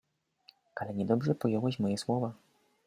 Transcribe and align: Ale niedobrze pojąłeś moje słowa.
Ale 0.75 0.93
niedobrze 0.93 1.35
pojąłeś 1.35 1.79
moje 1.79 1.97
słowa. 1.97 2.33